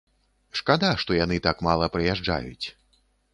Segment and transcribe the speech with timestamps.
[0.61, 2.67] Шкада, што яны так мала прыязджаюць.